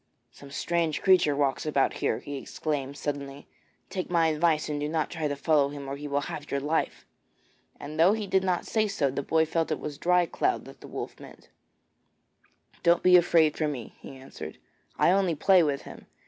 [0.31, 3.45] 'Some strange creature walks about here,' he exclaimed suddenly.
[3.91, 6.59] 'Take my advice and do not try to follow him or he will have your
[6.59, 7.05] life.'
[7.79, 10.81] And though he did not say so, the boy felt it was Dry cloud that
[10.81, 11.49] the wolf meant.
[12.81, 14.57] 'Don't be afraid for me,' he answered;
[14.97, 16.07] 'I only play with him.